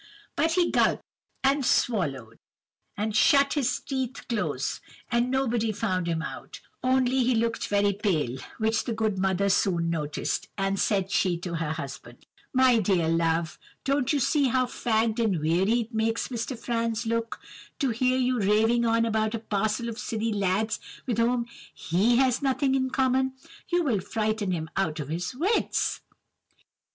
[0.35, 1.03] "But he gulped,
[1.43, 2.39] and swallowed,
[2.97, 4.81] and shut his teeth close,
[5.11, 9.91] and nobody found him out; only he looked very pale, which the good mother soon
[9.91, 15.19] noticed, and said she to her husband:— "'My dear love, don't you see how fagged
[15.19, 16.57] and weary it makes Mr.
[16.57, 17.39] Franz look,
[17.77, 21.45] to hear you raving on about a parcel of silly lads with whom
[21.75, 23.33] he has nothing in common?
[23.69, 26.01] You will frighten him out of his wits.